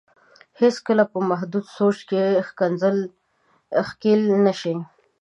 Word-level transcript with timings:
هېڅ 0.59 0.75
کله 0.87 1.03
په 1.11 1.17
محدود 1.29 1.65
سوچ 1.77 1.97
کې 2.09 2.23
ښکېل 3.83 4.21
نه 4.45 4.53
شي. 4.59 4.75